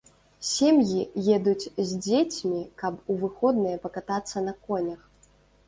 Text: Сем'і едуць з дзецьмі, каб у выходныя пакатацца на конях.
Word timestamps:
Сем'і 0.51 1.01
едуць 1.35 1.71
з 1.91 1.99
дзецьмі, 2.07 2.63
каб 2.85 2.93
у 3.13 3.21
выходныя 3.21 3.77
пакатацца 3.87 4.47
на 4.51 4.59
конях. 4.69 5.01